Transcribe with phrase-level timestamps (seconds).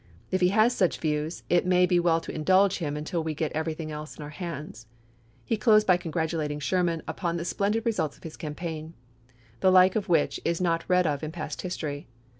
[0.31, 3.51] If he has such views, it may be well to indulge him until we get
[3.51, 4.87] everything else in our hands."
[5.45, 8.95] He closed by congratulating Sherman Grant to upon the splendid results of his campaign,
[9.59, 12.07] "the DecTs?' like of which is not read of in past history."